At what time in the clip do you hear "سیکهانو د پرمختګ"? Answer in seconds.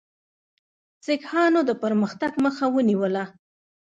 1.05-2.31